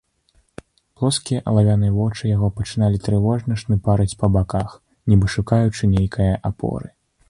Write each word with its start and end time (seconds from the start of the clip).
Плоскія 1.01 1.41
алавяныя 1.51 1.93
вочы 1.99 2.23
яго 2.33 2.49
пачыналі 2.61 3.03
трывожна 3.05 3.61
шныпарыць 3.65 4.11
па 4.25 4.35
баках, 4.39 4.69
нібы 5.13 5.35
шукаючы 5.39 5.83
нейкае 5.97 6.33
апоры. 6.53 6.87